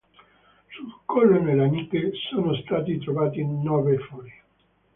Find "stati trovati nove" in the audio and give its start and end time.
2.55-3.99